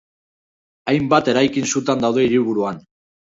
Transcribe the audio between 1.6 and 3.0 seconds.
sutan daude hiriburuan.